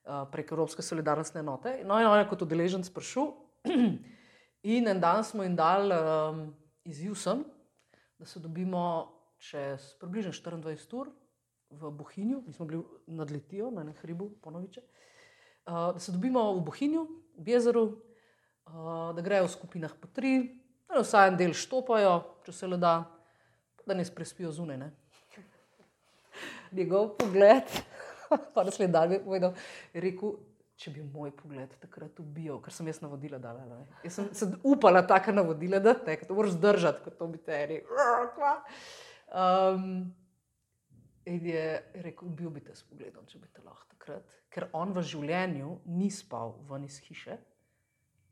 [0.05, 1.79] uh, prek Evropske solidarnostne enote.
[1.85, 3.33] No, in on je kot udeleženec prišel.
[4.77, 6.47] in en dan smo jim dali um,
[6.85, 7.41] izziv sem,
[8.21, 9.14] da se dobimo
[9.45, 11.13] čez približno 24 ur
[11.71, 14.81] v Bohinju, mi smo bili nad Litijo, na enem hribu, ponoviče.
[15.67, 17.83] Uh, da se dobimo v Bohinju, v jezeru,
[18.67, 22.15] uh, da grejo v skupinah po tri, da vsaj en del štopajo,
[22.47, 22.95] če se le da,
[23.87, 24.79] da ne sprespijo zunaj.
[24.81, 24.91] Ne?
[26.77, 27.69] Njegov pogled,
[28.55, 29.57] pa da se je dan povedal,
[29.93, 30.37] je rekel,
[30.79, 33.65] če bi moj pogled takrat ubijal, ker sem jaz navodila dala.
[33.67, 33.83] Ne?
[34.05, 37.61] Jaz sem se upala taka navodila, da te, to moraš zdržati, kot to bi te
[37.73, 38.07] rekli.
[39.35, 40.15] Um,
[41.27, 44.39] in je rekel, ubil bi te s pogledom, če bi te lahko takrat.
[44.55, 47.41] Ker on v življenju ni spal ven iz hiše,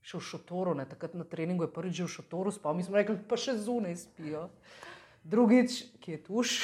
[0.06, 0.86] šel v šotoru, ne?
[0.86, 4.46] takrat na treningu je prvič v šotoru spal, mi smo rekli, pa še zunaj spijo.
[5.26, 6.56] Drugič, ki je tuš.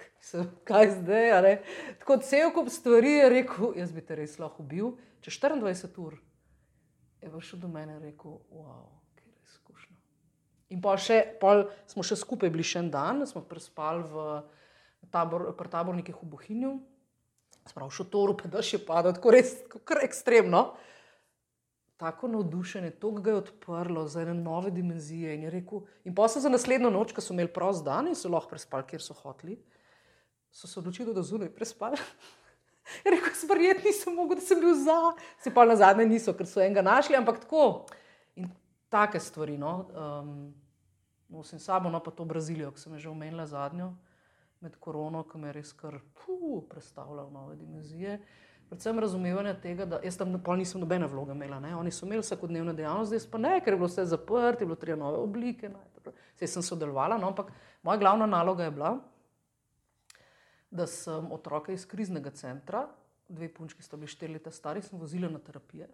[0.68, 1.60] Kaj zdaj?
[2.00, 4.96] Tako cel kup stvari je rekel, jaz bi te res lahko ubil.
[5.24, 6.16] Če 24 ur
[7.22, 8.88] je prišel do mene in rekel, wow.
[10.74, 14.26] In pa še, pol smo še skupaj bili še en dan, smo prespali v
[15.14, 16.72] tabor, tabornikih v Bohinju,
[17.66, 20.68] spravo šotoru, pa da še pada, tako res tako ekstremno.
[21.96, 25.32] Tako navdušen je, to ga je odprlo za ene nove dimenzije.
[25.32, 28.28] In, rekel, in pa so za naslednjo noč, ko so imeli prost dan in so
[28.28, 29.56] lahko prespali, kjer so hoteli,
[30.52, 31.96] so se odločili, da zunaj prespali.
[33.14, 34.98] Rekel, sprejeti nisem mogel, da sem bil za,
[35.40, 37.86] se pa na zadnje niso, ker so enega našli, ampak tako.
[38.88, 40.54] Take stvari, no, um,
[41.28, 43.94] nosim sabo, no pa to Brazilijo, ki sem že omenila zadnjo,
[44.60, 48.20] med korono, ki me res kar puh, predstavljal nove dimenzije.
[48.66, 51.60] Predvsem razumevanje tega, da jaz tam nisem nobene vloge imela.
[51.62, 51.76] Ne?
[51.76, 54.78] Oni so imeli vsakodnevne dejavnosti, jaz pa ne, ker je bilo vse zaprto, je bilo
[54.80, 55.70] treba nove oblike.
[56.34, 57.52] Vse sem sodelovala, no, ampak
[57.86, 58.96] moja glavna naloga je bila,
[60.70, 62.86] da sem otroka iz kriznega centra,
[63.28, 65.88] dve punčki sta bili štiri leta stari, sem vozila na terapije,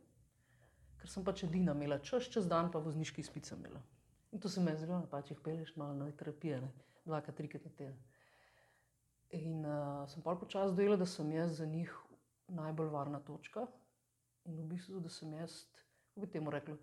[1.03, 3.83] ker sem pač edina imela čas, čez dan pa vozniški izpit sem imela.
[4.33, 6.71] In to se mi je zelo, da pač jih peleš malo na terapije, ne?
[7.05, 7.99] dvakrat, trikrat na teden.
[9.35, 11.91] In uh, sem pa počasi dojela, da sem jaz za njih
[12.53, 13.67] najbolj varna točka.
[14.47, 15.65] In v bistvu, da sem jaz,
[16.13, 16.77] kako bi temu rekla,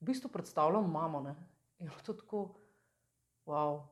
[0.00, 1.20] v bistvu predstavljam mamo.
[1.26, 1.36] Ne?
[1.84, 2.42] In to tako,
[3.46, 3.82] wow,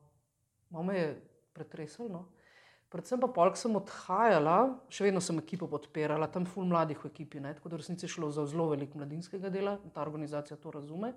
[0.71, 1.13] mama je
[1.53, 2.09] pretresala.
[2.17, 2.25] No?
[2.91, 4.59] Predvsem pa polk sem odhajala,
[4.93, 7.51] še vedno sem ekipo podpirala, tam ful mladih v ekipi, ne?
[7.57, 11.13] tako da resnici je šlo za zelo veliko mladinskega dela in ta organizacija to razume.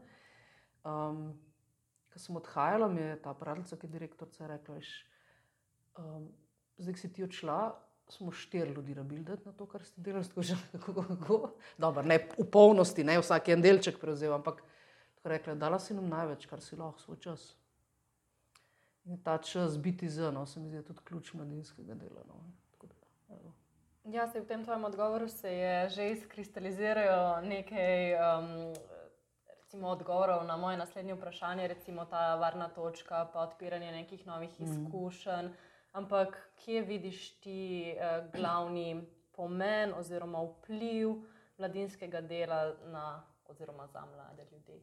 [0.83, 1.29] Um,
[2.09, 4.93] Ko sem odhajala, mi je ta pravljica, ki je direktorica rekla, veš,
[6.01, 6.25] um,
[6.81, 7.57] zdaj ki si ti odšla,
[8.09, 11.39] smo štiri ljudi rabili na to, kar ste delali, tako že kako kako.
[11.77, 14.63] Dobro, ne v polnosti, ne vsak en delček prevzel, ampak
[15.23, 17.53] rekla, dala si nam največ, kar si lahko svoj čas.
[19.09, 22.21] In ta čas biti z, no, se mi zdi tudi ključ mladinskega dela.
[22.27, 22.35] No.
[22.81, 22.95] Da,
[23.35, 23.53] evo.
[24.03, 28.53] Ja, se v tem tvojem odgovoru se je že izkristalizirajo nekaj um,
[29.69, 35.49] recimo, odgovorov na moje naslednje vprašanje, recimo ta varna točka, pa odpiranje nekih novih izkušenj.
[35.93, 39.01] Ampak kje vidiš ti eh, glavni
[39.35, 41.15] pomen oziroma vpliv
[41.57, 44.81] mladinskega dela na, oziroma za mlade ljudi?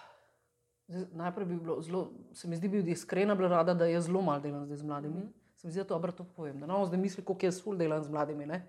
[0.00, 4.22] Zdaj, najprej bi bilo zelo, se mi zdi, bi iskrena bila rada, da je zelo
[4.22, 5.20] malo delam zdaj z mladimi.
[5.20, 5.32] Mm.
[5.56, 6.60] Se mi zdi, da to dobro to povem.
[6.60, 8.46] Da no, zdaj misli, koliko jaz ful delam z mladimi.
[8.46, 8.66] Ne?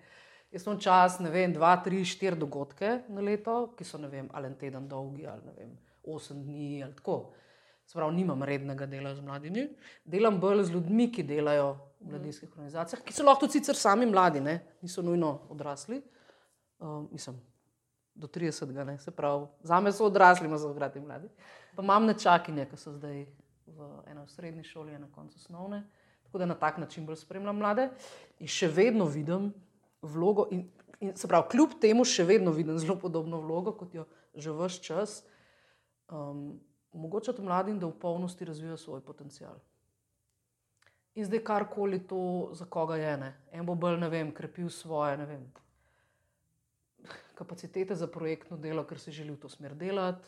[0.51, 4.29] Jaz sem čas, ne vem, dva, tri, štiri dogodke na leto, ki so, ne vem,
[4.33, 5.73] ali en teden dolgi, ali ne vem,
[6.07, 7.33] osem dni ali tako.
[7.85, 9.67] Sprav, nimam rednega dela z mladimi,
[10.05, 14.41] delam bolj z ljudmi, ki delajo v mladinskih organizacijah, ki so lahko tudi sami mladi,
[14.41, 14.55] ne?
[14.81, 15.99] niso nujno odrasli.
[16.79, 17.37] Uh, mislim,
[18.15, 18.97] do 30, ne?
[18.99, 21.29] se pravi, za me so odrasli, ima za hkrati mladi.
[21.75, 23.25] Pa imam nečakinje, ki so zdaj
[23.67, 25.83] v eni srednji šoli, na koncu osnovne.
[26.23, 27.89] Tako da na tak način bolj spremljam mlade
[28.39, 29.53] in še vedno vidim
[30.01, 30.47] vlogo.
[30.51, 30.65] In,
[30.99, 34.81] in se pravi, kljub temu še vedno vidim zelo podobno vlogo, kot jo že vse
[34.83, 35.23] čas.
[36.11, 36.59] Um,
[36.91, 39.55] omogočati mladim, da v polnosti razvijajo svoj potencial.
[41.15, 43.31] In zdaj karkoli to za koga je, ne.
[43.51, 45.45] en bo bolj, ne vem, krepil svoje ne vem,
[47.35, 50.27] kapacitete za projektno delo, ker se želi v to smer delati,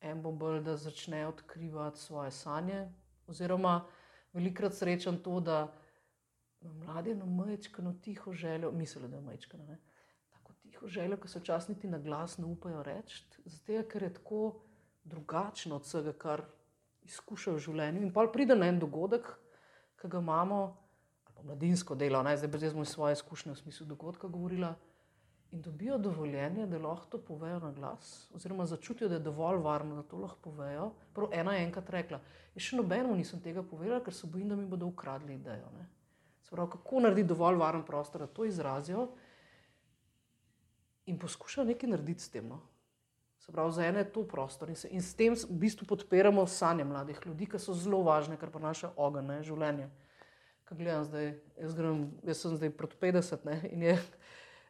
[0.00, 2.88] en bo bolj, da začne odkrivati svoje sanje.
[3.26, 3.84] Oziroma,
[4.32, 5.72] velikrat srečam to, da
[6.60, 9.78] mladi eno majčkano tiho željo, mislijo, da je majčkano, ne.
[10.30, 14.14] Tako tiho željo, ki se včasih niti na glas ne upajo reči, zato ker je
[14.14, 14.60] tako
[15.04, 16.44] drugačno od vsega, kar
[17.02, 18.02] izkušajo v življenju.
[18.02, 19.26] In pa pride na en dogodek,
[20.00, 20.62] ki ga imamo,
[21.26, 22.36] ali pa mladinsko delo, ne?
[22.36, 24.74] zdaj brez jaz moj svoje izkušnje v smislu dogodka govorila.
[25.52, 29.98] In dobijo dovoljenje, da lahko to povejo na glas, oziroma začutijo, da je dovolj varno,
[30.00, 30.92] da to lahko povejo.
[31.12, 32.20] Prav ena je enkrat rekla:
[32.54, 35.68] Jaz še nobenemu nisem tega povedala, ker se bojim, da mi bodo ukradli idejo.
[35.76, 35.84] Ne?
[36.42, 39.10] Se pravi, kako narediti dovolj varen prostor, da to izrazijo
[41.06, 42.48] in poskušajo nekaj narediti s tem.
[42.48, 42.62] No?
[43.42, 46.46] Se pravi, za ene je to prostor in, se, in s tem v bistvu podpiramo
[46.46, 49.88] sanje mladih ljudi, ki so zelo važne, kar pa naše ogen, ne, življenje.
[50.64, 53.96] Kaj gledam zdaj, jaz, grem, jaz sem zdaj proti 50 ne, in je,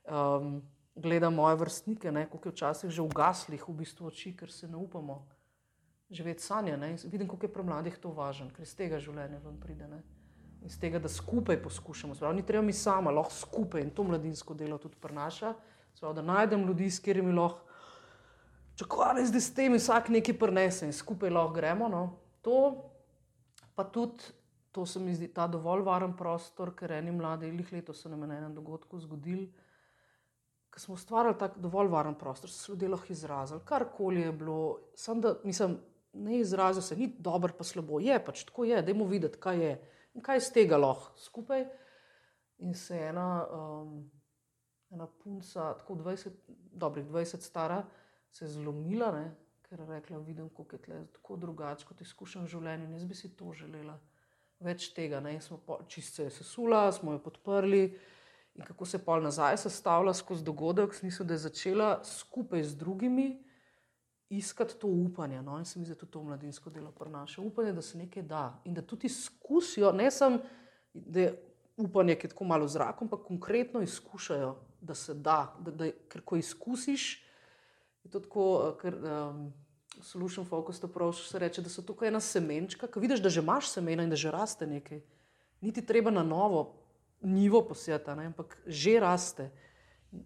[0.05, 0.63] um,
[0.95, 5.27] gledam moje vrstnike, kako je včasih že ugaslih v bistvu oči, ker se ne upamo
[6.11, 6.77] živeti sanje.
[7.05, 9.89] Vidim, kako je pri mladih to važno, ker iz tega življenja vam pride.
[9.89, 10.03] Ne.
[10.63, 14.55] Iz tega, da skupaj poskušamo, pravi, ni treba mi sama, lahko skupaj in to mladinsko
[14.55, 15.55] delo tudi prenaša.
[16.01, 17.73] Pravi, da najdem ljudi, s katerimi lahko
[18.77, 21.89] čakali zdaj s tem, vsak nekaj prenese in skupaj lahko gremo.
[21.89, 22.05] No.
[22.43, 22.91] To
[23.75, 24.23] pa tudi,
[24.73, 28.23] to se mi zdi, ta dovolj varen prostor, ker eni mladi, lih letos se nam
[28.23, 29.47] je na enem dogodku zgodil,
[30.73, 34.79] ker smo ustvarjali tako dovolj varen prostor, so se ljudje lahko izrazili, karkoli je bilo,
[34.95, 35.77] sam da, mislim,
[36.13, 39.73] ne izrazil se, ni dobro pa slabo, je pač tako je, dajmo videti, kaj je
[40.15, 41.67] in kaj iz tega lahko skupaj.
[42.63, 44.11] In se je ena, um,
[44.91, 46.31] ena punca, tako 20,
[46.73, 47.83] dobrih 20 stara,
[48.31, 49.25] se je zlomila, ne,
[49.63, 52.87] ker je rekla: Vidim, kako je tle, tako drugače kot izkušen v življenju.
[52.87, 53.99] In jaz bi si to želela,
[54.61, 55.21] več tega.
[55.21, 55.41] Ne.
[55.41, 55.59] Smo
[55.89, 57.83] čist se sesula, smo jo podprli.
[58.55, 62.77] In kako se je pol nazaj sestavila skozi dogodek, mislim, da je začela skupaj z
[62.77, 63.45] drugimi
[64.29, 65.43] iskati to upanje.
[65.43, 65.59] No?
[65.59, 67.43] In se mi zdi, da tudi to mladinsko delo prenaša.
[67.43, 70.39] Upanje, da se nekaj da in da tudi izkusijo, ne samo,
[70.95, 71.33] da je
[71.77, 75.55] upanje, ki je tako malo v zraku, ampak konkretno izkušajo, da se da.
[75.61, 77.25] da, da ker ko izkusiš,
[78.05, 79.53] je to tako, ker um,
[80.01, 83.41] Solution Focus to pravi, se reče, da so tukaj ena semenčka, ki vidiš, da že
[83.41, 85.01] imaš semena in da že raste nekaj.
[85.61, 86.82] Niti treba na novo
[87.23, 89.51] nivo posjeti, ampak že raste.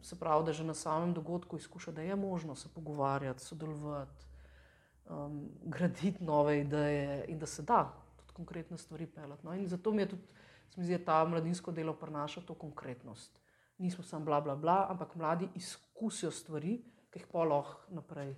[0.02, 4.26] Se pravi, da že na samem dogodku izkuša, da je možno se pogovarjati, sodelovati,
[5.08, 9.46] um, graditi nove ideje in da se da tudi konkretne stvari pelati.
[9.46, 9.54] No?
[9.54, 10.22] In zato mi je tudi,
[10.74, 13.38] se mi zdi, ta mladinsko delo prenaša to konkretnost.
[13.78, 18.34] Nismo samo bla, bla, bla, ampak mladi izkusijo stvari, ki jih pa lahko naprej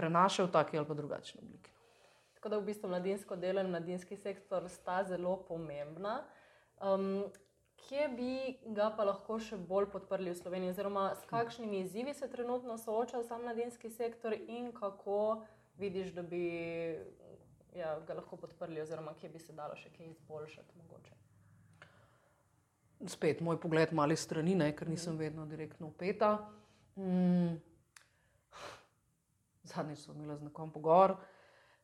[0.00, 1.70] prenašajo v taki ali pa drugačni obliki.
[2.34, 6.22] Tako da v bistvu mladinsko delo in mladinski sektor sta zelo pomembna.
[6.80, 7.24] Um,
[7.76, 12.28] kje bi ga pa lahko še bolj podprli v Sloveniji, oziroma s kakšnimi izzivi se
[12.30, 15.42] trenutno sooča sam mladinski sektor in kako
[15.78, 16.44] vidiš, da bi
[17.76, 20.78] ja, ga lahko podprli, oziroma kje bi se dalo še kaj izboljšati?
[20.82, 21.18] Mogoče?
[23.08, 26.36] Spet moj pogled mali strani, ne, ker nisem vedno direktno upeta.
[26.96, 27.56] Mm.
[29.62, 31.16] zadnjič smo imeli z nekom pogovor.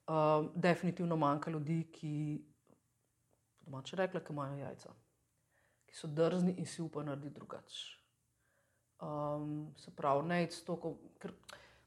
[0.07, 2.45] Um, definitivno manjka ljudi, ki,
[3.67, 4.95] domače rekla, ki imajo jajca,
[5.87, 7.85] ki so drzni in si upajo narediti drugače.
[9.03, 11.35] Um, se pravi, ne iz toko, ker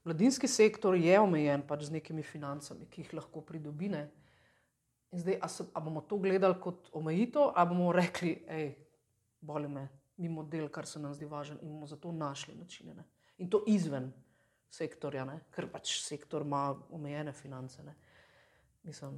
[0.06, 4.04] mladinski sektor je omejen pač z nekimi financami, ki jih lahko pridobine.
[5.10, 8.76] In zdaj, a, se, a bomo to gledali kot omejitev, ali bomo rekli, hej,
[9.42, 9.88] boli me,
[10.20, 12.94] mi model, kar se nam zdi važen in bomo zato našli načine.
[12.94, 13.08] Ne?
[13.40, 14.12] In to izven
[14.70, 15.40] sektorja, ne?
[15.56, 17.84] ker pač sektor ima omejene finance.
[17.84, 17.96] Ne?
[18.84, 19.18] Mislim,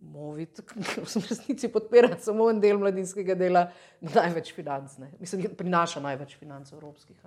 [0.00, 0.60] Movit,
[1.14, 3.64] v resnici podpira samo en del mladinskega dela,
[4.00, 5.10] največ financ, ne.
[5.18, 7.18] mislim, prinaša največ financ evropskih.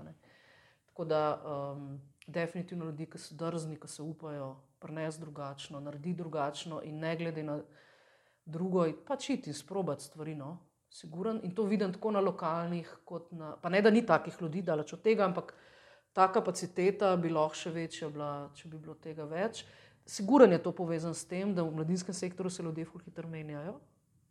[0.87, 6.81] Tako da, um, definitivno ljudi, ki so drzni, ki se upajo prenesti drugačno, narediti drugačno
[6.87, 7.59] in ne glede na
[8.45, 10.35] drugo, pač iti sprobati stvari.
[10.35, 10.57] No.
[10.91, 11.39] Siguren.
[11.43, 13.55] In to vidim tako na lokalnih, kot na.
[13.61, 15.53] Pa ne, da ni takih ljudi, daleč od tega, ampak
[16.13, 19.63] ta kapaciteta bi lahko še večja bila, če bi bilo tega več.
[20.05, 23.79] Siguren je to povezan s tem, da v mladinskem sektorju se ljudje hitro menjajo,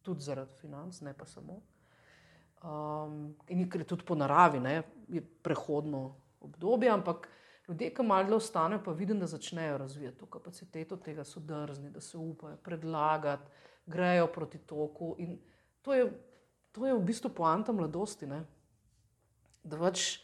[0.03, 1.61] tudi zaradi financ, ne pa samo.
[2.63, 7.29] Um, in je tudi po naravi, ne, je prehodno obdobje, ampak
[7.69, 12.01] ljudje, ki malo ostanejo, pa vidim, da začnejo razvijati to kapaciteto, tega so drzni, da
[12.01, 13.51] se upajo predlagati,
[13.87, 15.17] grejo proti toku.
[15.83, 16.11] To je,
[16.73, 18.27] to je v bistvu poanta mladosti.
[18.27, 18.45] Ne,
[19.63, 20.21] da pač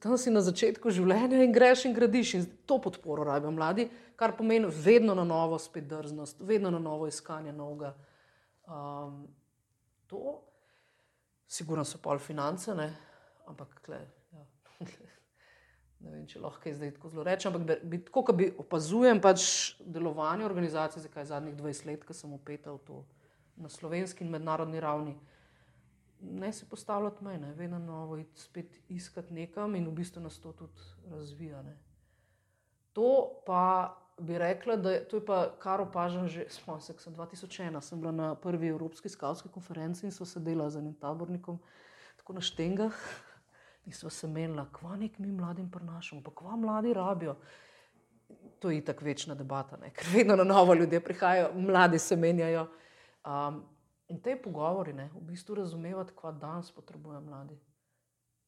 [0.00, 4.36] tam si na začetku življenja in greš in gradiš, in to podporo rabijo mladi kar
[4.36, 7.94] pomeni vedno na novo spet drznost, vedno na novo iskanje novega.
[8.66, 9.26] Um,
[10.06, 10.40] to,
[11.48, 12.94] sigurno so pol finance, ne?
[13.46, 13.98] ampak kle,
[14.32, 14.46] ja.
[16.04, 17.52] ne vem, če lahko zdaj tako zelo rečem.
[17.52, 22.32] Ampak bi, tako, kot bi opazujem pač delovanje organizacije, zakaj zadnjih 20 let, ko sem
[22.32, 23.02] upetal to
[23.56, 25.18] na slovenski in mednarodni ravni.
[26.30, 30.52] Ne si postavljati mej, vedno na novo, spet iskati nekam in v bistvu nas to
[30.52, 31.62] tudi razvija.
[31.62, 31.76] Ne.
[32.92, 38.12] To pa bi rekla, da je pa, kar opažam že spomnim se, 2001 sem bila
[38.12, 41.58] na prvi Evropski skavtski konferenci in so sedela z enim tabornikom,
[42.16, 42.94] tako na štengah.
[43.86, 47.36] In so se menila, kva nek mi mladim prinašamo, pa kva mladi rabijo.
[48.58, 49.90] To je tako večna debata, ne?
[49.90, 52.68] ker vedno na novo ljudje prihajajo, mladi se menjajo.
[53.24, 53.62] Um,
[54.08, 57.56] in te pogovori, ne, v bistvu razumevati, kva danes potrebujejo mladi.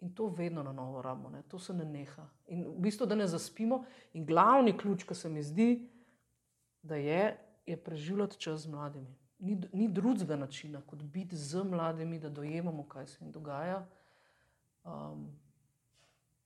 [0.05, 1.43] In to vedno na novo rabimo, ne?
[1.49, 2.27] to se ne neha.
[2.53, 3.85] In v bistvu, da ne zaspimo.
[4.13, 5.89] In glavni ključ, ki se mi zdi,
[6.83, 9.15] da je, je preživljati čas z mladimi.
[9.39, 13.87] Ni, ni drugega načina, kot biti z mladimi, da dojemamo, kaj se jim dogaja.
[14.85, 15.31] Um,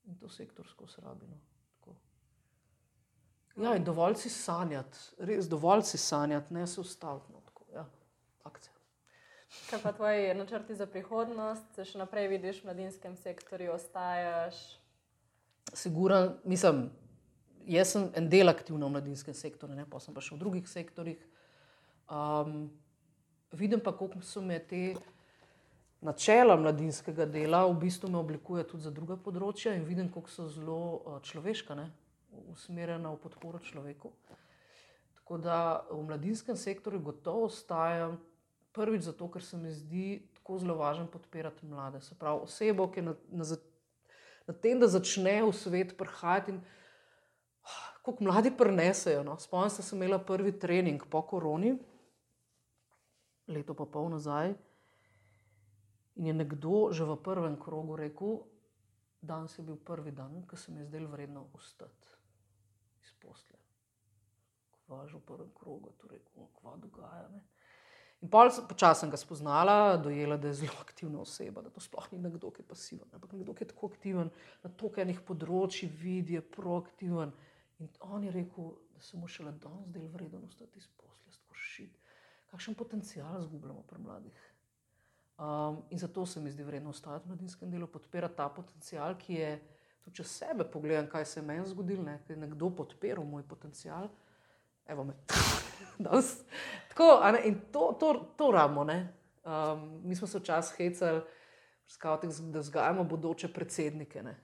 [0.07, 1.37] in to sektorsko srabino.
[3.57, 7.33] Ja, in dovolj si sanjati, res dovolj si sanjati, ne se ustaviti.
[7.33, 7.43] No,
[7.75, 7.85] ja,
[8.45, 8.80] akcija.
[9.71, 14.59] Kaj pa tvoji načrti za prihodnost, se še naprej vidiš v mladinskem sektorju, ostaješ?
[15.75, 16.85] Siguran, mislim,
[17.67, 20.71] jaz sem en del aktivno v mladinskem sektorju, ne pa sem pa še v drugih
[20.71, 21.19] sektorjih.
[22.11, 22.71] Um,
[23.51, 24.95] vidim pa, kako so me te
[26.01, 30.81] načela mladinskega dela v bistvu oblikuje tudi za druga področja in vidim, kako so zelo
[30.95, 31.91] uh, človeška, ne?
[32.55, 34.13] usmerjena v podporo človeku.
[35.19, 35.57] Tako da
[35.91, 38.21] v mladinskem sektorju gotovo ostajam.
[38.73, 42.01] Prvič zato, ker se mi zdi tako zelo važno podpirati mlade.
[42.01, 43.45] Se pravi, osebo, ki je na, na,
[44.47, 46.61] na tem, da začne v svet prihajati in
[48.01, 49.25] kako mladi prenesejo.
[49.27, 49.39] No?
[49.39, 51.75] Spomnim se, da sem imela prvi trening po koroni,
[53.49, 54.55] leto pa pol nazaj.
[56.21, 58.41] In je nekdo že v prvem krogu rekel,
[59.23, 62.09] da je bil prvi dan, ko se mi je zdelo vredno ustati
[63.03, 63.59] iz posle.
[64.87, 66.21] Kvaž v prvem krogu, torej,
[66.55, 67.29] kva dogaja.
[67.29, 67.45] Ne?
[68.21, 72.19] In počasi sem ga spoznala, dojela, da je zelo aktivna oseba, da to sploh ni
[72.21, 74.29] nekdo, ki je pasiven, ampak nekdo, ki je tako aktiven
[74.61, 77.33] na toliko enih področji, vidi, je proaktiven.
[77.81, 81.57] In on je rekel, da se mu šele danes zdaj vredno ostati iz posla, tako
[81.57, 81.97] šit.
[82.53, 84.45] Kakšen potencial izgubljamo pri mladih.
[85.41, 89.39] Um, in zato se mi zdi vredno ostati v mladinskem delu, podpirati ta potencial, ki
[89.39, 89.55] je,
[90.05, 93.49] tudi če sebe pogledam, kaj se je meni zgodilo, ne, ker je nekdo podpiral moj
[93.49, 94.13] potencial.
[94.85, 95.17] Evo me.
[96.89, 98.87] Tako, in to, to, to rabimo.
[99.45, 101.21] Um, mi smo se včasih hecali,
[102.53, 104.23] da vzgajamo bodoče predsednike.
[104.23, 104.37] Ne?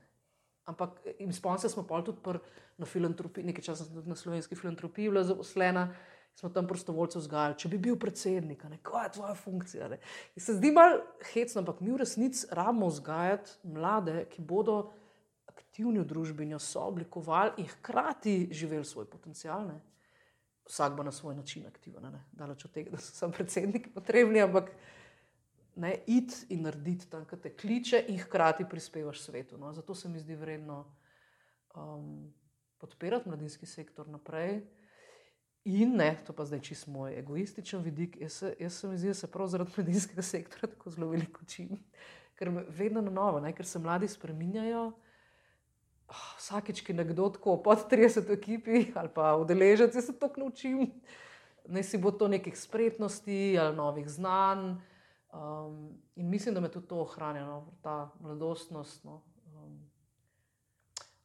[0.65, 0.99] Ampak
[1.31, 2.39] spomnim se, smo pa tudi pr,
[2.77, 5.93] na filantropiji, nekaj časa tudi na slovenski filantropiji, bila zaposlena.
[6.37, 9.87] Smo tam prostovoljce vzgajali, če bi bil predsednik, kaj je tvoja funkcija.
[10.37, 10.99] Se zdi malo
[11.31, 14.91] hecno, ampak mi v resnici rabimo vzgajati mlade, ki bodo
[15.49, 19.65] aktivni v družbi, jo so oblikovali in hkrati živeli svoj potencial.
[19.65, 19.79] Ne?
[20.67, 22.19] Vsak bo na svoj način aktiven.
[22.31, 24.71] Daleč od tega, da so samo predsedniki potrebni, ampak
[25.75, 29.57] ne id in narediti tam, kar te kliče, in hkrati prispevaš svetu.
[29.57, 29.73] No?
[29.73, 30.85] Zato se mi zdi vredno
[31.75, 32.33] um,
[32.77, 34.61] podpirati mladinski sektor naprej.
[35.67, 38.17] In ne, to pa zdaj čisto moj egoističen vidik.
[38.21, 41.69] Jaz jaz se mi zdi, da se prav zaradi mladinskega sektora tako zelo veliko učim.
[42.35, 44.91] Ker vedno na novo, ne, ker se mladi spreminjajo.
[46.07, 50.87] Oh, vsakič, ki nekdo tako pod 30 ekipi ali pa udeleženci se to naučim,
[51.67, 54.77] ne si bo to nekih spretnosti ali novih znanj.
[55.33, 59.03] Um, in mislim, da me tudi to ohranja, no, ta mladostnost.
[59.03, 59.21] No,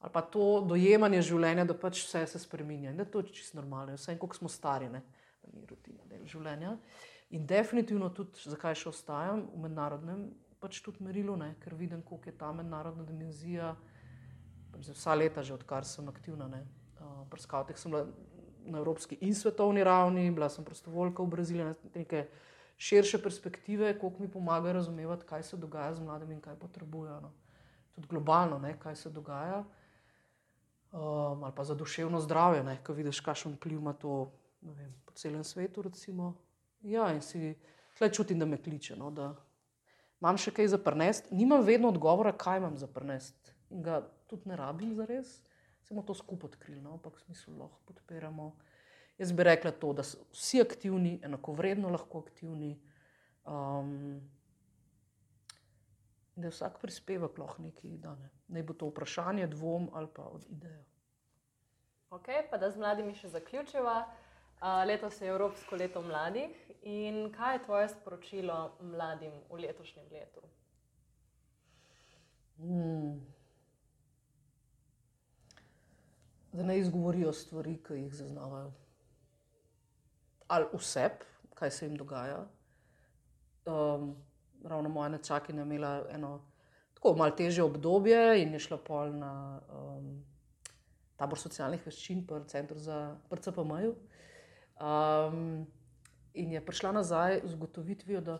[0.02, 3.38] ali pa to dojemanje življenja, da pač vse se spremenja in da to je to
[3.38, 5.02] čisto normalno, vse kako smo stari, ne?
[5.42, 6.74] da ni rutina del življenja.
[7.30, 10.26] In definitivno tudi, zakaj še ostajam v mednarodnem
[10.62, 11.54] pač tudi merilu, ne?
[11.62, 13.76] ker vidim, koliko je ta mednarodna dimenzija.
[14.72, 18.06] Pač vsa leta, že odkar sem aktivna, uh, pri skavtih sem bila
[18.64, 22.26] na evropski in svetovni ravni, bila sem prostovoljka v Braziliji, neke
[22.78, 27.20] širše perspektive, koliko mi pomaga razumevati, kaj se dogaja z mladimi in kaj potrebujejo.
[27.20, 27.32] No.
[27.94, 29.64] Tudi globalno, ne, kaj se dogaja
[30.92, 35.44] um, ali pa za duševno zdravje, ko vidiš, kakšen vpliv ima to vem, po celem
[35.44, 35.82] svetu.
[35.82, 36.34] Recimo.
[36.82, 37.54] Ja, in si
[37.98, 39.34] tle čutim, da me kliče, no, da
[40.20, 41.30] imam še kaj za prnest.
[41.30, 44.02] Nimam vedno odgovora, kaj imam za prnest in ga
[44.32, 45.38] tudi ne rabim za res.
[45.84, 48.52] Samo to skupaj odkrili, no, ampak v smislu lahko podpiramo.
[49.20, 52.72] Jaz bi rekla to, da so vsi aktivni, enako vredno lahko aktivni.
[53.44, 54.22] Um,
[56.36, 58.14] da vsak prispevek lahko nekaj da.
[58.16, 58.30] Ne.
[58.48, 60.84] Naj bo to vprašanje, dvom ali pa od ideje.
[62.10, 64.02] Ok, pa da z mladimi še zaključiva.
[64.62, 66.56] Uh, letos je Evropsko leto mladih
[66.86, 70.42] in kaj je tvoje sporočilo mladim v letošnjem letu?
[72.62, 73.16] Hmm.
[76.52, 78.72] Da ne izgovorijo stvari, ki jih zaznavajo.
[80.48, 81.10] Ali vse,
[81.54, 82.44] kaj se jim dogaja.
[83.66, 84.16] Um,
[84.64, 86.40] ravno moja nečakinja je imela eno
[86.94, 90.24] tako malo težje obdobje in je šla pol na um,
[91.16, 93.94] tabor socialnih veščin, pri centru za PCPM.
[94.82, 95.66] Um,
[96.34, 98.38] in je prišla nazaj z ugotovitvijo, da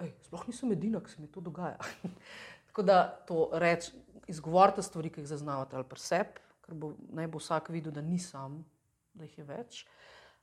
[0.00, 1.78] ej, sploh nisem edina, ki se mi to dogaja.
[2.70, 3.90] tako da to reč,
[4.28, 8.02] izgovorite stvari, ki jih zaznavate ali pri sebi, ker bo, naj bo vsak videl, da
[8.06, 8.62] ni sam,
[9.12, 9.84] da jih je več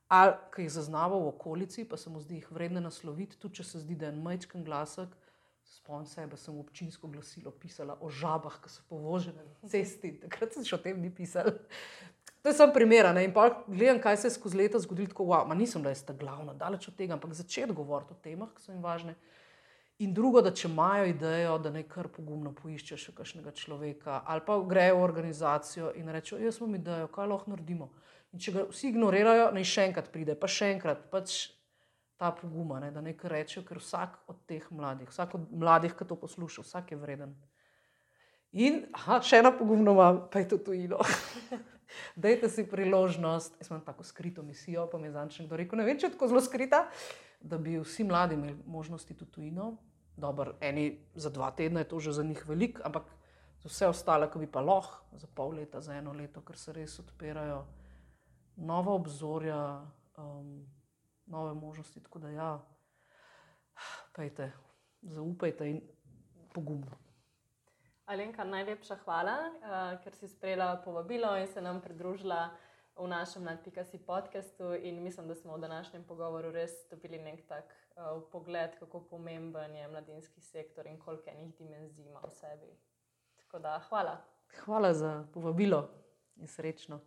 [0.07, 3.63] ali ki jih zaznava v okolici, pa se mu zdi jih vredno nasloviti, tudi če
[3.63, 5.15] se zdi, da je en majčken glasek.
[5.67, 10.13] Spomnim se, da sem v občinsko glasilo pisala o žabah, ki so povožene na cesti.
[10.21, 11.51] Takrat sem še o tem ni pisala.
[12.39, 13.09] To je samo primer.
[13.19, 15.11] In pa gledam, kaj se je skozi leta zgodilo.
[15.11, 18.53] Tako, wow, nisem, da je ta glavna, daleč od tega, ampak začeti govoriti o temah,
[18.55, 19.17] ki so jim važne.
[19.97, 24.43] In drugo, da če imajo idejo, da naj kar pogumno poiščejo še kakšnega človeka, ali
[24.45, 27.89] pa grejo v organizacijo in rečejo: Jaz imam idejo, kaj lahko naredimo.
[28.33, 31.07] In če ga vsi ignorirajo, naj še enkrat pride, pa še enkrat.
[31.09, 31.37] Pač
[32.21, 36.05] ta pogum, ne, da nekaj rečejo, ker vsak od teh mladih, vsak od mladih, ki
[36.09, 37.33] to posluša, vsak je vreden.
[38.57, 39.93] In aha, še ena pogumna,
[40.29, 41.01] pa je to tujino.
[42.23, 45.85] Dajte si priložnost, jaz imam tako skrito misijo, pa mi je zanj nekdo rekel, ne
[45.87, 46.85] vem, če je tako zelo skrita,
[47.41, 49.75] da bi vsi mladi imeli možnosti tudi tujino.
[50.18, 53.03] Dobro, eni za dva tedna je to že za njih veliko, ampak
[53.61, 56.74] za vse ostale, ki bi pa lahko za pol leta, za eno leto, ker se
[56.74, 57.65] res odpirajo
[58.55, 59.82] nova obzorja,
[60.18, 60.65] um,
[61.26, 62.01] nove možnosti.
[62.03, 62.49] Tako da, ja,
[64.15, 64.51] pejte,
[65.01, 65.82] zaupajte in
[66.53, 66.97] pogumno.
[68.05, 72.49] Alenka, najlepša hvala, uh, ker si sprejela povabilo in se nam pridružila
[72.97, 74.74] v našem nadpikasi podkastu.
[74.82, 79.87] Mislim, da smo v današnjem pogovoru res dobili nek tak uh, pogled, kako pomemben je
[79.87, 82.77] mladinski sektor in koliko enih dimenzij ima v sebi.
[83.35, 84.17] Tako da, hvala.
[84.65, 85.89] Hvala za povabilo
[86.35, 86.99] in srečno.